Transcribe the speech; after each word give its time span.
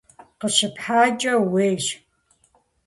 КъыщыпхьакӀэ 0.39 1.33
ууейщ! 1.43 1.85